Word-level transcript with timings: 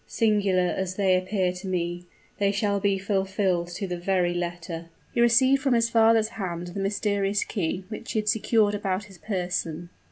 Singular 0.07 0.63
as 0.75 0.95
they 0.95 1.15
appear 1.15 1.51
to 1.53 1.67
me, 1.67 2.07
they 2.39 2.51
shall 2.51 2.79
be 2.79 2.97
fulfilled 2.97 3.67
to 3.67 3.85
the 3.85 3.99
very 3.99 4.33
letter." 4.33 4.89
He 5.13 5.21
received 5.21 5.61
from 5.61 5.75
his 5.75 5.91
father's 5.91 6.29
hand 6.29 6.65
the 6.69 6.79
mysterious 6.79 7.43
key, 7.43 7.85
which 7.87 8.13
he 8.13 8.19
had 8.21 8.27
secured 8.27 8.73
about 8.73 9.03
his 9.03 9.19
person. 9.19 9.89